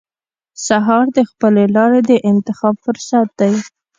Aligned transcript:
سهار 0.65 1.05
د 1.17 1.19
خپلې 1.29 1.63
لارې 1.75 2.01
د 2.09 2.11
انتخاب 2.31 2.75
فرصت 2.85 3.27
دی. 3.39 3.53